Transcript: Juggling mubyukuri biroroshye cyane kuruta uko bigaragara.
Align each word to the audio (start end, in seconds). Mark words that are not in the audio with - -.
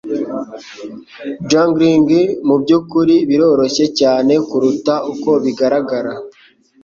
Juggling 1.49 2.07
mubyukuri 2.47 3.15
biroroshye 3.29 3.85
cyane 3.99 4.33
kuruta 4.47 4.93
uko 5.11 5.29
bigaragara. 5.43 6.11